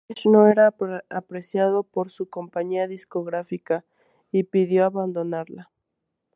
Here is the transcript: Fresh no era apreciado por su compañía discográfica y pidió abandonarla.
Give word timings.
Fresh 0.07 0.25
no 0.25 0.47
era 0.47 0.73
apreciado 1.11 1.83
por 1.83 2.09
su 2.09 2.27
compañía 2.27 2.87
discográfica 2.87 3.85
y 4.31 4.41
pidió 4.45 4.85
abandonarla. 4.85 5.69